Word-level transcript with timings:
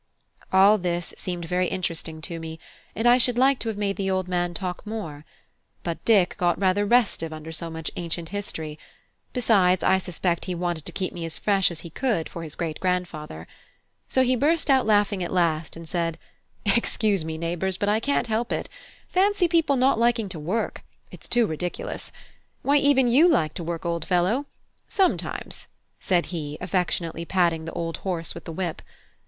All 0.51 0.79
this 0.79 1.13
seemed 1.15 1.45
very 1.45 1.67
interesting 1.67 2.21
to 2.21 2.39
me, 2.39 2.57
and 2.95 3.05
I 3.07 3.19
should 3.19 3.37
like 3.37 3.59
to 3.59 3.67
have 3.69 3.77
made 3.77 3.97
the 3.97 4.09
old 4.09 4.27
man 4.27 4.55
talk 4.55 4.83
more. 4.83 5.25
But 5.83 6.03
Dick 6.05 6.35
got 6.39 6.59
rather 6.59 6.87
restive 6.87 7.31
under 7.31 7.51
so 7.51 7.69
much 7.69 7.91
ancient 7.95 8.29
history: 8.29 8.79
besides, 9.31 9.83
I 9.83 9.99
suspect 9.99 10.45
he 10.45 10.55
wanted 10.55 10.85
to 10.85 10.91
keep 10.91 11.13
me 11.13 11.23
as 11.25 11.37
fresh 11.37 11.69
as 11.69 11.81
he 11.81 11.91
could 11.91 12.29
for 12.29 12.41
his 12.41 12.55
great 12.55 12.79
grandfather. 12.79 13.47
So 14.07 14.23
he 14.23 14.35
burst 14.35 14.71
out 14.71 14.87
laughing 14.87 15.23
at 15.23 15.31
last, 15.31 15.75
and 15.75 15.87
said: 15.87 16.17
"Excuse 16.65 17.23
me, 17.23 17.37
neighbours, 17.37 17.77
but 17.77 17.87
I 17.87 17.99
can't 17.99 18.25
help 18.25 18.51
it. 18.51 18.69
Fancy 19.07 19.47
people 19.47 19.75
not 19.77 19.99
liking 19.99 20.29
to 20.29 20.39
work! 20.39 20.81
it's 21.11 21.29
too 21.29 21.45
ridiculous. 21.45 22.11
Why, 22.63 22.77
even 22.77 23.07
you 23.07 23.27
like 23.27 23.53
to 23.53 23.63
work, 23.63 23.85
old 23.85 24.05
fellow 24.05 24.47
sometimes," 24.87 25.67
said 25.99 26.25
he, 26.33 26.57
affectionately 26.59 27.23
patting 27.23 27.65
the 27.65 27.73
old 27.73 27.97
horse 27.97 28.33
with 28.33 28.45
the 28.45 28.51
whip. 28.51 28.81